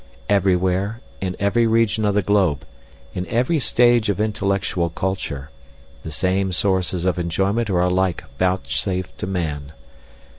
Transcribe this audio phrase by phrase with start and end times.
[0.27, 2.65] Every where, in every region of the globe,
[3.13, 5.51] in every stage of intellectual culture,
[6.01, 9.73] the same sources of enjoyment are alike vouchsafed to man.